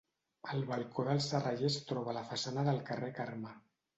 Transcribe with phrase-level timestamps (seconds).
[0.53, 3.55] El balcó del serraller es troba a la façana del carrer Carme.